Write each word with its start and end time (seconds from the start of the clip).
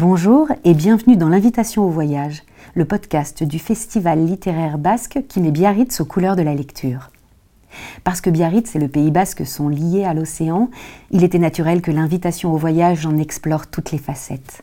Bonjour 0.00 0.46
et 0.62 0.74
bienvenue 0.74 1.16
dans 1.16 1.28
l'invitation 1.28 1.84
au 1.84 1.88
voyage, 1.88 2.44
le 2.76 2.84
podcast 2.84 3.42
du 3.42 3.58
festival 3.58 4.24
littéraire 4.24 4.78
basque 4.78 5.24
qui 5.28 5.40
met 5.40 5.50
Biarritz 5.50 6.00
aux 6.00 6.04
couleurs 6.04 6.36
de 6.36 6.42
la 6.42 6.54
lecture. 6.54 7.10
Parce 8.04 8.20
que 8.20 8.30
Biarritz 8.30 8.76
et 8.76 8.78
le 8.78 8.86
Pays 8.86 9.10
basque 9.10 9.44
sont 9.44 9.68
liés 9.68 10.04
à 10.04 10.14
l'océan, 10.14 10.70
il 11.10 11.24
était 11.24 11.40
naturel 11.40 11.82
que 11.82 11.90
l'invitation 11.90 12.54
au 12.54 12.56
voyage 12.56 13.06
en 13.06 13.18
explore 13.18 13.66
toutes 13.66 13.90
les 13.90 13.98
facettes. 13.98 14.62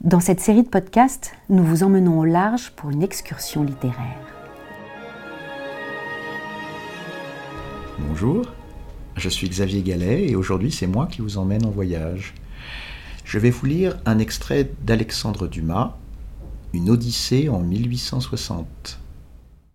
Dans 0.00 0.20
cette 0.20 0.40
série 0.40 0.62
de 0.62 0.68
podcasts, 0.68 1.32
nous 1.48 1.64
vous 1.64 1.82
emmenons 1.82 2.20
au 2.20 2.24
large 2.24 2.70
pour 2.76 2.90
une 2.90 3.02
excursion 3.02 3.64
littéraire. 3.64 4.20
Bonjour, 7.98 8.46
je 9.16 9.28
suis 9.28 9.48
Xavier 9.48 9.82
Gallet 9.82 10.28
et 10.28 10.36
aujourd'hui 10.36 10.70
c'est 10.70 10.86
moi 10.86 11.08
qui 11.10 11.20
vous 11.20 11.36
emmène 11.36 11.66
en 11.66 11.70
voyage. 11.70 12.32
Je 13.36 13.40
vais 13.42 13.50
vous 13.50 13.66
lire 13.66 13.98
un 14.06 14.18
extrait 14.18 14.70
d'Alexandre 14.86 15.46
Dumas, 15.46 15.94
Une 16.72 16.88
Odyssée 16.88 17.50
en 17.50 17.60
1860. 17.60 18.98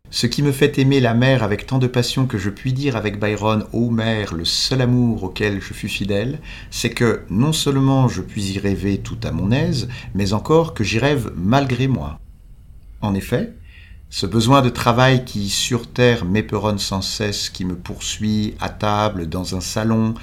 Ce 0.09 0.25
qui 0.25 0.41
me 0.41 0.51
fait 0.51 0.79
aimer 0.79 0.99
la 0.99 1.13
mer 1.13 1.43
avec 1.43 1.67
tant 1.67 1.77
de 1.77 1.85
passion 1.85 2.25
que 2.25 2.39
je 2.39 2.49
puis 2.49 2.73
dire 2.73 2.95
avec 2.95 3.19
Byron, 3.19 3.67
Ô 3.71 3.91
mer, 3.91 4.33
le 4.33 4.45
seul 4.45 4.81
amour 4.81 5.25
auquel 5.25 5.61
je 5.61 5.73
fus 5.73 5.89
fidèle, 5.89 6.39
c'est 6.71 6.89
que 6.89 7.21
non 7.29 7.53
seulement 7.53 8.07
je 8.07 8.23
puis 8.23 8.53
y 8.53 8.57
rêver 8.57 8.97
tout 8.97 9.19
à 9.21 9.29
mon 9.29 9.51
aise, 9.51 9.89
mais 10.15 10.33
encore 10.33 10.73
que 10.73 10.83
j'y 10.83 10.97
rêve 10.97 11.31
malgré 11.35 11.87
moi. 11.87 12.17
En 12.99 13.13
effet, 13.13 13.53
ce 14.09 14.25
besoin 14.25 14.63
de 14.63 14.69
travail 14.69 15.23
qui 15.23 15.49
sur 15.49 15.85
terre 15.85 16.25
m'éperonne 16.25 16.79
sans 16.79 17.03
cesse, 17.03 17.51
qui 17.51 17.63
me 17.63 17.75
poursuit 17.75 18.55
à 18.59 18.69
table, 18.69 19.29
dans 19.29 19.55
un 19.55 19.61
salon, 19.61 20.15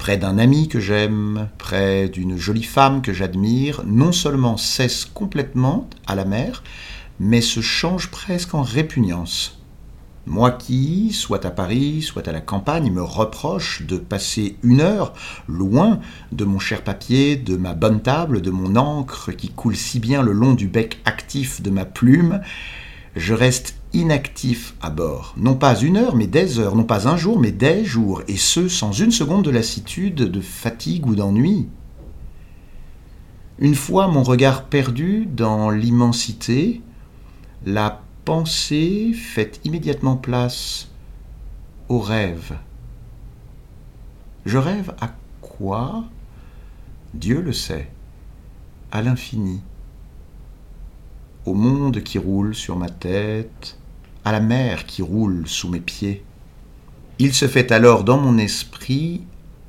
près 0.00 0.16
d'un 0.16 0.38
ami 0.38 0.66
que 0.66 0.80
j'aime, 0.80 1.50
près 1.58 2.08
d'une 2.08 2.38
jolie 2.38 2.62
femme 2.62 3.02
que 3.02 3.12
j'admire, 3.12 3.82
non 3.84 4.12
seulement 4.12 4.56
cesse 4.56 5.04
complètement 5.04 5.90
à 6.06 6.14
la 6.14 6.24
mer, 6.24 6.62
mais 7.20 7.42
se 7.42 7.60
change 7.60 8.10
presque 8.10 8.54
en 8.54 8.62
répugnance. 8.62 9.60
Moi 10.24 10.52
qui, 10.52 11.12
soit 11.12 11.44
à 11.44 11.50
Paris, 11.50 12.00
soit 12.00 12.26
à 12.28 12.32
la 12.32 12.40
campagne, 12.40 12.90
me 12.90 13.02
reproche 13.02 13.82
de 13.82 13.98
passer 13.98 14.56
une 14.62 14.80
heure 14.80 15.12
loin 15.46 16.00
de 16.32 16.46
mon 16.46 16.58
cher 16.58 16.82
papier, 16.82 17.36
de 17.36 17.58
ma 17.58 17.74
bonne 17.74 18.00
table, 18.00 18.40
de 18.40 18.50
mon 18.50 18.76
encre 18.76 19.32
qui 19.32 19.50
coule 19.50 19.76
si 19.76 20.00
bien 20.00 20.22
le 20.22 20.32
long 20.32 20.54
du 20.54 20.66
bec 20.66 20.98
actif 21.04 21.60
de 21.60 21.68
ma 21.68 21.84
plume, 21.84 22.40
je 23.16 23.34
reste 23.34 23.76
inactif 23.92 24.74
à 24.80 24.90
bord. 24.90 25.34
Non 25.36 25.54
pas 25.54 25.76
une 25.76 25.96
heure, 25.96 26.14
mais 26.14 26.26
des 26.26 26.58
heures, 26.58 26.76
non 26.76 26.84
pas 26.84 27.08
un 27.08 27.16
jour, 27.16 27.38
mais 27.38 27.52
des 27.52 27.84
jours, 27.84 28.22
et 28.28 28.36
ce, 28.36 28.68
sans 28.68 28.92
une 28.92 29.10
seconde 29.10 29.44
de 29.44 29.50
lassitude, 29.50 30.14
de 30.14 30.40
fatigue 30.40 31.06
ou 31.06 31.14
d'ennui. 31.14 31.68
Une 33.58 33.74
fois 33.74 34.08
mon 34.08 34.22
regard 34.22 34.64
perdu 34.64 35.26
dans 35.26 35.70
l'immensité, 35.70 36.80
la 37.66 38.00
pensée 38.24 39.12
fait 39.12 39.60
immédiatement 39.64 40.16
place 40.16 40.88
au 41.88 41.98
rêve. 41.98 42.56
Je 44.46 44.56
rêve 44.56 44.94
à 45.00 45.14
quoi? 45.42 46.04
Dieu 47.12 47.40
le 47.42 47.52
sait, 47.52 47.90
à 48.92 49.02
l'infini 49.02 49.60
au 51.46 51.54
monde 51.54 52.02
qui 52.02 52.18
roule 52.18 52.54
sur 52.54 52.76
ma 52.76 52.88
tête, 52.88 53.78
à 54.24 54.32
la 54.32 54.40
mer 54.40 54.86
qui 54.86 55.02
roule 55.02 55.44
sous 55.46 55.68
mes 55.68 55.80
pieds. 55.80 56.24
Il 57.18 57.34
se 57.34 57.48
fait 57.48 57.72
alors 57.72 58.04
dans 58.04 58.18
mon 58.18 58.38
esprit 58.38 59.22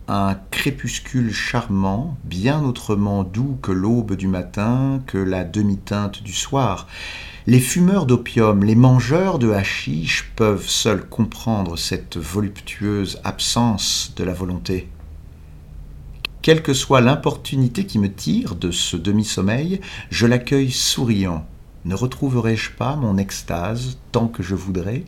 un 0.08 0.36
crépuscule 0.52 1.32
charmant, 1.34 2.18
bien 2.26 2.64
autrement 2.64 3.24
doux 3.24 3.58
que 3.62 3.72
l'aube 3.72 4.16
du 4.16 4.28
matin, 4.28 5.02
que 5.08 5.18
la 5.18 5.44
demi-teinte 5.44 6.22
du 6.22 6.34
soir. 6.34 6.88
Les 7.48 7.60
fumeurs 7.60 8.06
d'opium, 8.06 8.64
les 8.64 8.76
mangeurs 8.76 9.40
de 9.40 9.52
hashish 9.52 10.32
peuvent 10.36 10.68
seuls 10.68 11.08
comprendre 11.08 11.78
cette 11.78 12.18
voluptueuse 12.18 13.20
absence 13.24 14.14
de 14.18 14.24
la 14.24 14.34
volonté. 14.34 14.90
Quelle 16.42 16.64
que 16.64 16.74
soit 16.74 17.02
l'importunité 17.02 17.86
qui 17.86 18.00
me 18.00 18.12
tire 18.12 18.56
de 18.56 18.72
ce 18.72 18.98
demi-sommeil, 18.98 19.80
je 20.10 20.26
l'accueille 20.26 20.72
souriant, 20.72 21.46
ne 21.86 21.96
retrouverai-je 21.96 22.72
pas 22.72 22.96
mon 22.96 23.18
extase 23.18 23.98
tant 24.12 24.28
que 24.28 24.44
je 24.44 24.56
voudrais? 24.56 25.04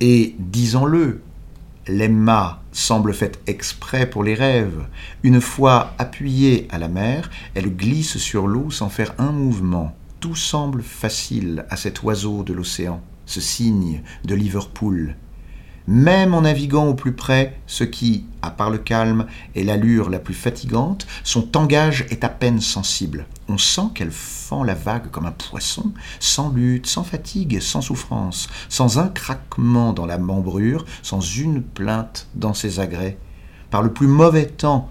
Et 0.00 0.34
disons-le, 0.38 1.22
l'Emma 1.86 2.62
semble 2.72 3.12
faite 3.12 3.40
exprès 3.46 4.08
pour 4.08 4.24
les 4.24 4.34
rêves. 4.34 4.86
Une 5.22 5.40
fois 5.40 5.94
appuyée 5.98 6.66
à 6.70 6.78
la 6.78 6.88
mer, 6.88 7.30
elle 7.54 7.76
glisse 7.76 8.18
sur 8.18 8.46
l'eau 8.46 8.70
sans 8.70 8.88
faire 8.88 9.14
un 9.18 9.32
mouvement. 9.32 9.94
Tout 10.20 10.34
semble 10.34 10.82
facile 10.82 11.66
à 11.68 11.76
cet 11.76 12.02
oiseau 12.02 12.42
de 12.42 12.54
l'océan, 12.54 13.02
ce 13.26 13.40
cygne 13.40 14.02
de 14.24 14.34
Liverpool 14.34 15.16
même 15.86 16.32
en 16.32 16.42
naviguant 16.42 16.86
au 16.86 16.94
plus 16.94 17.12
près, 17.12 17.58
ce 17.66 17.84
qui, 17.84 18.24
à 18.42 18.50
part 18.50 18.70
le 18.70 18.78
calme 18.78 19.26
et 19.54 19.64
l'allure 19.64 20.08
la 20.08 20.18
plus 20.18 20.34
fatigante, 20.34 21.06
son 21.24 21.42
tangage 21.42 22.06
est 22.10 22.24
à 22.24 22.28
peine 22.28 22.60
sensible. 22.60 23.26
On 23.48 23.58
sent 23.58 23.88
qu'elle 23.94 24.10
fend 24.10 24.64
la 24.64 24.74
vague 24.74 25.10
comme 25.10 25.26
un 25.26 25.32
poisson, 25.32 25.92
sans 26.20 26.50
lutte, 26.50 26.86
sans 26.86 27.04
fatigue, 27.04 27.60
sans 27.60 27.82
souffrance, 27.82 28.48
sans 28.70 28.98
un 28.98 29.08
craquement 29.08 29.92
dans 29.92 30.06
la 30.06 30.18
membrure, 30.18 30.86
sans 31.02 31.20
une 31.20 31.62
plainte 31.62 32.28
dans 32.34 32.54
ses 32.54 32.80
agrès. 32.80 33.18
Par 33.70 33.82
le 33.82 33.92
plus 33.92 34.06
mauvais 34.06 34.46
temps, 34.46 34.90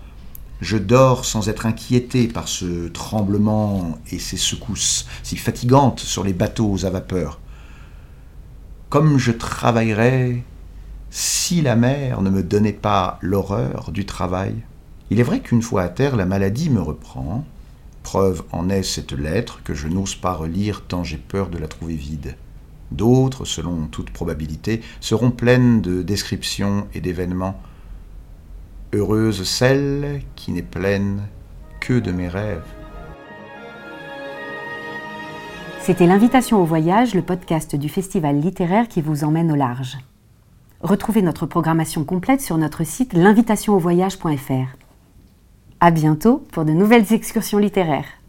je 0.61 0.77
dors 0.77 1.25
sans 1.25 1.49
être 1.49 1.65
inquiété 1.65 2.27
par 2.27 2.47
ce 2.47 2.87
tremblement 2.87 3.97
et 4.11 4.19
ces 4.19 4.37
secousses 4.37 5.07
si 5.23 5.35
fatigantes 5.37 5.99
sur 5.99 6.23
les 6.23 6.33
bateaux 6.33 6.85
à 6.85 6.89
vapeur. 6.89 7.39
Comme 8.89 9.17
je 9.17 9.31
travaillerais 9.31 10.43
si 11.15 11.61
la 11.61 11.75
mer 11.75 12.23
ne 12.23 12.31
me 12.31 12.41
donnait 12.41 12.73
pas 12.73 13.19
l'horreur 13.21 13.91
du 13.91 14.03
travail. 14.03 14.55
Il 15.11 15.19
est 15.19 15.23
vrai 15.23 15.41
qu'une 15.41 15.61
fois 15.61 15.83
à 15.83 15.89
terre, 15.89 16.15
la 16.15 16.25
maladie 16.25 16.71
me 16.71 16.81
reprend. 16.81 17.45
Preuve 18.01 18.41
en 18.51 18.67
est 18.67 18.81
cette 18.81 19.11
lettre 19.11 19.61
que 19.63 19.75
je 19.75 19.87
n'ose 19.87 20.15
pas 20.15 20.33
relire 20.33 20.81
tant 20.87 21.03
j'ai 21.03 21.17
peur 21.17 21.49
de 21.49 21.59
la 21.59 21.67
trouver 21.67 21.93
vide. 21.93 22.35
D'autres, 22.89 23.45
selon 23.45 23.85
toute 23.85 24.09
probabilité, 24.09 24.81
seront 25.01 25.29
pleines 25.29 25.81
de 25.81 26.01
descriptions 26.01 26.87
et 26.95 26.99
d'événements. 26.99 27.61
Heureuse 28.91 29.43
celle 29.43 30.23
qui 30.35 30.51
n'est 30.51 30.63
pleine 30.63 31.27
que 31.79 31.99
de 31.99 32.11
mes 32.11 32.27
rêves. 32.27 32.65
C'était 35.79 36.07
l'invitation 36.07 36.59
au 36.59 36.65
voyage, 36.65 37.13
le 37.13 37.21
podcast 37.21 37.75
du 37.75 37.87
festival 37.87 38.39
littéraire 38.39 38.87
qui 38.87 39.01
vous 39.03 39.23
emmène 39.23 39.51
au 39.51 39.55
large. 39.55 39.99
Retrouvez 40.83 41.21
notre 41.21 41.45
programmation 41.45 42.03
complète 42.03 42.41
sur 42.41 42.57
notre 42.57 42.83
site 42.83 43.13
l'invitationauvoyage.fr. 43.13 44.77
À 45.79 45.91
bientôt 45.91 46.45
pour 46.51 46.65
de 46.65 46.73
nouvelles 46.73 47.13
excursions 47.13 47.57
littéraires. 47.57 48.22